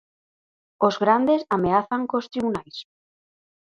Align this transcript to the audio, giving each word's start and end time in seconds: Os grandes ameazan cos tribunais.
Os 0.87 0.95
grandes 1.03 1.41
ameazan 1.55 2.01
cos 2.09 2.29
tribunais. 2.33 2.77